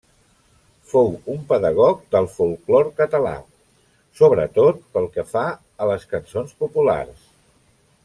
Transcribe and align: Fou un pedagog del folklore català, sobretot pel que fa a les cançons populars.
Fou 0.93 1.11
un 1.33 1.43
pedagog 1.51 2.01
del 2.15 2.29
folklore 2.37 2.95
català, 3.03 3.35
sobretot 4.23 4.83
pel 4.97 5.09
que 5.19 5.27
fa 5.37 5.45
a 5.85 5.93
les 5.95 6.13
cançons 6.17 6.61
populars. 6.65 7.27